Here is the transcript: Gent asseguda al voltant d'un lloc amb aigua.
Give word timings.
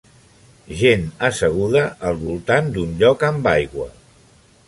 Gent 0.79 1.03
asseguda 1.29 1.83
al 2.11 2.17
voltant 2.23 2.73
d'un 2.77 2.97
lloc 3.03 3.27
amb 3.31 3.51
aigua. 3.55 3.87